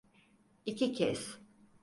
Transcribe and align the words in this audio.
İki 0.65 0.93
kez. 0.93 1.37